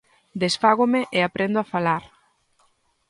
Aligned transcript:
Desfágome 0.43 1.01
e 1.17 1.19
aprendo 1.21 1.57
a 1.59 1.69
falar. 1.73 2.03